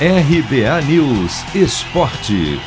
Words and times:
RBA 0.00 0.82
News 0.88 1.54
Esporte. 1.54 2.58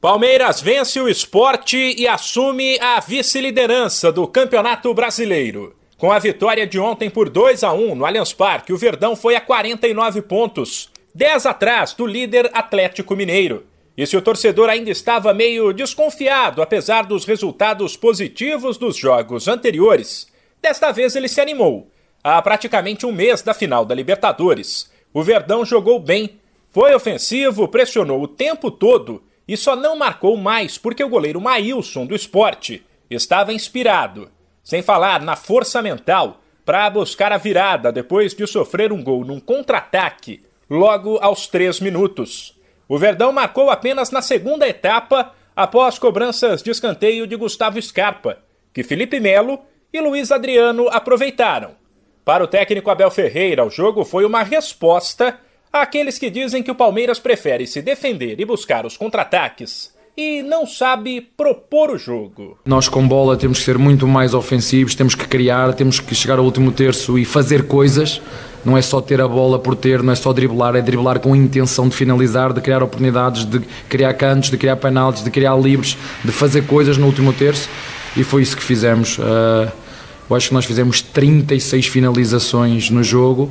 Palmeiras 0.00 0.62
vence 0.62 0.98
o 0.98 1.06
esporte 1.06 1.76
e 1.76 2.08
assume 2.08 2.80
a 2.80 2.98
vice-liderança 2.98 4.10
do 4.10 4.26
Campeonato 4.26 4.94
Brasileiro. 4.94 5.76
Com 5.98 6.10
a 6.10 6.18
vitória 6.18 6.66
de 6.66 6.80
ontem 6.80 7.10
por 7.10 7.28
2 7.28 7.62
a 7.62 7.74
1 7.74 7.94
no 7.94 8.06
Allianz 8.06 8.32
Parque, 8.32 8.72
o 8.72 8.78
Verdão 8.78 9.14
foi 9.14 9.36
a 9.36 9.40
49 9.42 10.22
pontos, 10.22 10.90
10 11.14 11.44
atrás 11.44 11.92
do 11.92 12.06
líder 12.06 12.50
Atlético 12.54 13.14
Mineiro. 13.14 13.66
E 13.98 14.06
se 14.06 14.16
o 14.16 14.22
torcedor 14.22 14.70
ainda 14.70 14.90
estava 14.90 15.34
meio 15.34 15.74
desconfiado, 15.74 16.62
apesar 16.62 17.04
dos 17.04 17.26
resultados 17.26 17.98
positivos 17.98 18.78
dos 18.78 18.96
jogos 18.96 19.46
anteriores, 19.46 20.26
desta 20.62 20.90
vez 20.90 21.14
ele 21.14 21.28
se 21.28 21.38
animou. 21.38 21.90
Há 22.30 22.42
praticamente 22.42 23.06
um 23.06 23.10
mês 23.10 23.40
da 23.40 23.54
final 23.54 23.86
da 23.86 23.94
Libertadores, 23.94 24.92
o 25.14 25.22
Verdão 25.22 25.64
jogou 25.64 25.98
bem, 25.98 26.38
foi 26.70 26.94
ofensivo, 26.94 27.66
pressionou 27.66 28.22
o 28.22 28.28
tempo 28.28 28.70
todo 28.70 29.22
e 29.48 29.56
só 29.56 29.74
não 29.74 29.96
marcou 29.96 30.36
mais 30.36 30.76
porque 30.76 31.02
o 31.02 31.08
goleiro 31.08 31.40
Maílson 31.40 32.04
do 32.04 32.14
esporte 32.14 32.84
estava 33.08 33.50
inspirado. 33.50 34.30
Sem 34.62 34.82
falar 34.82 35.22
na 35.22 35.36
força 35.36 35.80
mental 35.80 36.42
para 36.66 36.90
buscar 36.90 37.32
a 37.32 37.38
virada 37.38 37.90
depois 37.90 38.34
de 38.34 38.46
sofrer 38.46 38.92
um 38.92 39.02
gol 39.02 39.24
num 39.24 39.40
contra-ataque 39.40 40.44
logo 40.68 41.16
aos 41.22 41.46
três 41.46 41.80
minutos. 41.80 42.54
O 42.86 42.98
Verdão 42.98 43.32
marcou 43.32 43.70
apenas 43.70 44.10
na 44.10 44.20
segunda 44.20 44.68
etapa, 44.68 45.32
após 45.56 45.98
cobranças 45.98 46.62
de 46.62 46.70
escanteio 46.70 47.26
de 47.26 47.36
Gustavo 47.36 47.80
Scarpa, 47.80 48.36
que 48.70 48.84
Felipe 48.84 49.18
Melo 49.18 49.60
e 49.90 49.98
Luiz 49.98 50.30
Adriano 50.30 50.88
aproveitaram. 50.90 51.87
Para 52.28 52.44
o 52.44 52.46
técnico 52.46 52.90
Abel 52.90 53.10
Ferreira, 53.10 53.64
o 53.64 53.70
jogo 53.70 54.04
foi 54.04 54.26
uma 54.26 54.42
resposta 54.42 55.36
àqueles 55.72 56.18
que 56.18 56.28
dizem 56.28 56.62
que 56.62 56.70
o 56.70 56.74
Palmeiras 56.74 57.18
prefere 57.18 57.66
se 57.66 57.80
defender 57.80 58.38
e 58.38 58.44
buscar 58.44 58.84
os 58.84 58.98
contra-ataques 58.98 59.94
e 60.14 60.42
não 60.42 60.66
sabe 60.66 61.22
propor 61.22 61.88
o 61.88 61.96
jogo. 61.96 62.58
Nós 62.66 62.86
com 62.86 63.08
bola 63.08 63.34
temos 63.34 63.60
que 63.60 63.64
ser 63.64 63.78
muito 63.78 64.06
mais 64.06 64.34
ofensivos, 64.34 64.94
temos 64.94 65.14
que 65.14 65.26
criar, 65.26 65.72
temos 65.72 66.00
que 66.00 66.14
chegar 66.14 66.38
ao 66.38 66.44
último 66.44 66.70
terço 66.70 67.18
e 67.18 67.24
fazer 67.24 67.66
coisas 67.66 68.20
não 68.62 68.76
é 68.76 68.82
só 68.82 69.00
ter 69.00 69.22
a 69.22 69.26
bola 69.26 69.58
por 69.58 69.74
ter, 69.74 70.02
não 70.02 70.12
é 70.12 70.16
só 70.16 70.30
driblar, 70.30 70.76
é 70.76 70.82
driblar 70.82 71.20
com 71.20 71.32
a 71.32 71.36
intenção 71.36 71.88
de 71.88 71.96
finalizar, 71.96 72.52
de 72.52 72.60
criar 72.60 72.82
oportunidades, 72.82 73.46
de 73.46 73.60
criar 73.88 74.12
cantos, 74.12 74.50
de 74.50 74.58
criar 74.58 74.76
penaltis, 74.76 75.24
de 75.24 75.30
criar 75.30 75.56
livres, 75.56 75.96
de 76.22 76.30
fazer 76.30 76.66
coisas 76.66 76.98
no 76.98 77.06
último 77.06 77.32
terço 77.32 77.70
e 78.14 78.22
foi 78.22 78.42
isso 78.42 78.54
que 78.54 78.62
fizemos. 78.62 79.16
Uh, 79.16 79.87
eu 80.28 80.36
acho 80.36 80.48
que 80.48 80.54
nós 80.54 80.64
fizemos 80.64 81.00
36 81.00 81.86
finalizações 81.86 82.90
no 82.90 83.02
jogo. 83.02 83.50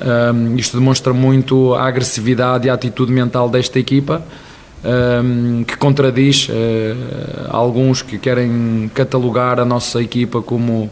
Um, 0.00 0.56
isto 0.56 0.76
demonstra 0.78 1.12
muito 1.12 1.74
a 1.74 1.86
agressividade 1.86 2.66
e 2.66 2.70
a 2.70 2.74
atitude 2.74 3.12
mental 3.12 3.48
desta 3.48 3.78
equipa, 3.78 4.22
um, 4.84 5.64
que 5.64 5.76
contradiz 5.76 6.48
uh, 6.48 6.52
alguns 7.48 8.02
que 8.02 8.18
querem 8.18 8.90
catalogar 8.94 9.60
a 9.60 9.64
nossa 9.64 10.02
equipa 10.02 10.42
como 10.42 10.90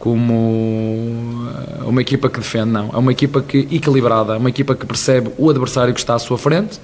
como 0.00 1.46
eh, 1.54 1.84
uma 1.84 2.00
equipa 2.00 2.30
que 2.30 2.40
defende, 2.40 2.70
não. 2.70 2.88
É 2.90 2.96
uma 2.96 3.12
equipa 3.12 3.42
que 3.42 3.68
equilibrada, 3.70 4.34
é 4.34 4.38
uma 4.38 4.48
equipa 4.48 4.74
que 4.74 4.86
percebe 4.86 5.30
o 5.36 5.50
adversário 5.50 5.92
que 5.92 6.00
está 6.00 6.14
à 6.14 6.18
sua 6.18 6.38
frente 6.38 6.80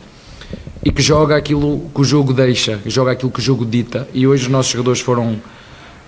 e 0.84 0.92
que 0.92 1.00
joga 1.00 1.34
aquilo 1.34 1.90
que 1.94 2.00
o 2.02 2.04
jogo 2.04 2.34
deixa, 2.34 2.78
joga 2.84 3.12
aquilo 3.12 3.30
que 3.30 3.40
o 3.40 3.42
jogo 3.42 3.64
dita. 3.64 4.06
E 4.12 4.26
hoje 4.26 4.44
os 4.44 4.48
nossos 4.50 4.70
jogadores 4.70 5.00
foram, 5.00 5.40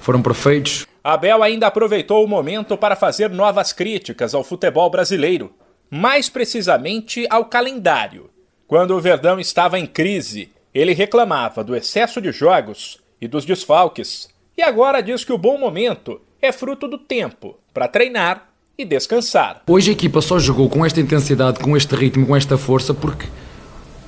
foram 0.08 0.22
perfeitos. 0.22 0.86
Abel 1.04 1.42
ainda 1.42 1.66
aproveitou 1.66 2.24
o 2.24 2.26
momento 2.26 2.78
para 2.78 2.96
fazer 2.96 3.28
novas 3.28 3.74
críticas 3.74 4.34
ao 4.34 4.42
futebol 4.42 4.88
brasileiro, 4.88 5.52
mais 5.90 6.30
precisamente 6.30 7.26
ao 7.28 7.44
calendário. 7.44 8.30
Quando 8.66 8.96
o 8.96 9.00
Verdão 9.02 9.38
estava 9.38 9.78
em 9.78 9.84
crise, 9.84 10.48
ele 10.72 10.94
reclamava 10.94 11.62
do 11.62 11.76
excesso 11.76 12.22
de 12.22 12.32
jogos 12.32 12.98
e 13.20 13.28
dos 13.28 13.44
desfalques, 13.44 14.30
e 14.56 14.62
agora 14.62 15.02
diz 15.02 15.24
que 15.24 15.32
o 15.32 15.36
bom 15.36 15.58
momento 15.58 16.22
é 16.40 16.52
fruto 16.52 16.88
do 16.88 16.96
tempo 16.96 17.58
para 17.74 17.86
treinar 17.86 18.48
e 18.78 18.86
descansar. 18.86 19.60
Hoje 19.66 19.90
a 19.90 19.92
equipa 19.92 20.22
só 20.22 20.38
jogou 20.38 20.70
com 20.70 20.86
esta 20.86 21.02
intensidade, 21.02 21.58
com 21.58 21.76
este 21.76 21.94
ritmo, 21.94 22.26
com 22.26 22.34
esta 22.34 22.56
força, 22.56 22.94
porque 22.94 23.26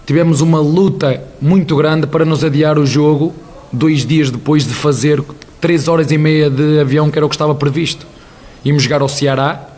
tivemos 0.07 0.41
uma 0.41 0.61
luta 0.61 1.23
muito 1.43 1.77
grande 1.77 2.07
para 2.07 2.25
nos 2.25 2.43
adiar 2.43 2.79
o 2.79 2.87
jogo 2.87 3.35
dois 3.71 4.07
dias 4.07 4.31
depois 4.31 4.67
de 4.67 4.73
fazer 4.73 5.23
três 5.61 5.89
horas 5.89 6.11
e 6.11 6.19
meia 6.19 6.49
de 6.49 6.81
avião, 6.81 7.11
que 7.11 7.19
era 7.19 7.27
o 7.27 7.29
que 7.29 7.35
estava 7.35 7.55
previsto. 7.55 8.07
Íamos 8.65 8.83
jogar 8.83 9.03
ao 9.03 9.09
Ceará, 9.09 9.69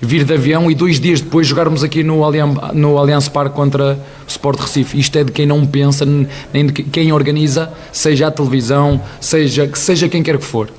vir 0.00 0.24
de 0.24 0.32
avião 0.32 0.70
e 0.70 0.74
dois 0.74 0.98
dias 0.98 1.20
depois 1.20 1.46
jogarmos 1.46 1.84
aqui 1.84 2.02
no 2.02 2.24
Allianz, 2.24 2.56
no 2.72 2.96
Allianz 2.96 3.28
Parque 3.28 3.54
contra 3.54 3.94
o 3.94 4.28
Sport 4.28 4.60
Recife. 4.60 4.98
Isto 4.98 5.18
é 5.18 5.24
de 5.24 5.32
quem 5.32 5.46
não 5.46 5.66
pensa, 5.66 6.06
nem 6.52 6.66
de 6.66 6.72
quem 6.72 7.12
organiza, 7.12 7.72
seja 7.92 8.28
a 8.28 8.30
televisão, 8.30 9.00
seja, 9.20 9.70
seja 9.74 10.08
quem 10.08 10.22
quer 10.22 10.38
que 10.38 10.44
for. 10.44 10.70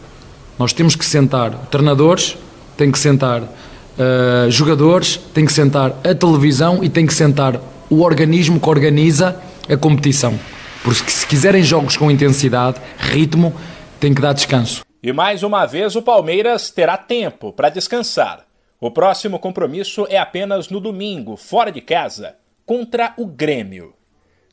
Nós 0.57 0.73
temos 0.73 0.95
que 0.95 1.05
sentar 1.05 1.51
treinadores, 1.69 2.37
tem 2.75 2.91
que 2.91 2.99
sentar 2.99 3.41
uh, 3.41 4.49
jogadores, 4.49 5.19
tem 5.33 5.45
que 5.45 5.53
sentar 5.53 5.91
a 6.03 6.15
televisão 6.15 6.83
e 6.83 6.89
tem 6.89 7.05
que 7.05 7.13
sentar 7.13 7.59
o 7.89 8.01
organismo 8.01 8.59
que 8.59 8.69
organiza 8.69 9.35
a 9.69 9.77
competição. 9.77 10.39
Porque 10.83 11.11
se 11.11 11.27
quiserem 11.27 11.63
jogos 11.63 11.95
com 11.95 12.09
intensidade, 12.09 12.77
ritmo, 12.97 13.53
tem 14.01 14.15
que 14.15 14.21
dar 14.21 14.33
descanso. 14.33 14.83
E 15.03 15.13
mais 15.13 15.43
uma 15.43 15.67
vez 15.67 15.95
o 15.95 16.01
Palmeiras 16.01 16.71
terá 16.71 16.97
tempo 16.97 17.53
para 17.53 17.69
descansar. 17.69 18.47
O 18.79 18.89
próximo 18.89 19.37
compromisso 19.37 20.07
é 20.09 20.17
apenas 20.17 20.69
no 20.69 20.79
domingo, 20.79 21.37
fora 21.37 21.71
de 21.71 21.81
casa, 21.81 22.35
contra 22.65 23.13
o 23.15 23.27
Grêmio. 23.27 23.93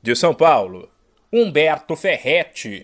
De 0.03 0.15
São 0.15 0.35
Paulo, 0.35 0.91
Humberto 1.33 1.97
Ferretti. 1.97 2.77